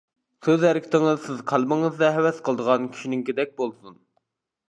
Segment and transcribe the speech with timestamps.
[0.45, 4.01] سۆز-ھەرىكىتىڭىز سىز قەلبىڭىزدە ھەۋەس قىلىدىغان كىشىنىڭكىدەك بولسۇن.